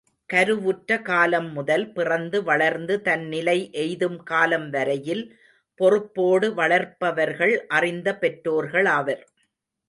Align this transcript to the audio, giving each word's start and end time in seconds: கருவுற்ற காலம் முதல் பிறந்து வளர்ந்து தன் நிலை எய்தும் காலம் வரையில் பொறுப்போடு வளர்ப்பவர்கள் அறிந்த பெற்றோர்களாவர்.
கருவுற்ற 0.29 1.01
காலம் 1.01 1.49
முதல் 1.53 1.83
பிறந்து 1.91 2.43
வளர்ந்து 2.43 3.01
தன் 3.01 3.25
நிலை 3.27 3.55
எய்தும் 3.73 4.17
காலம் 4.23 4.69
வரையில் 4.69 5.23
பொறுப்போடு 5.79 6.49
வளர்ப்பவர்கள் 6.55 7.55
அறிந்த 7.67 8.17
பெற்றோர்களாவர். 8.21 9.23